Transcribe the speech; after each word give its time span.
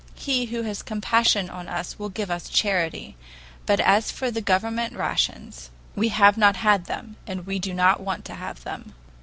He 0.15 0.45
who 0.47 0.63
has 0.63 0.81
compassion 0.81 1.47
on 1.51 1.67
us 1.67 1.99
will 1.99 2.09
give 2.09 2.31
us 2.31 2.49
charity, 2.49 3.15
but 3.67 3.79
as 3.79 4.09
for 4.09 4.31
the 4.31 4.41
government 4.41 4.95
rations, 4.95 5.69
we 5.95 6.07
have 6.09 6.39
not 6.39 6.55
had 6.55 6.85
them 6.85 7.17
and 7.27 7.45
we 7.45 7.59
do 7.59 7.71
not 7.71 7.99
want 8.01 8.25
to 8.25 8.33
have 8.33 8.63
them.' 8.63 8.95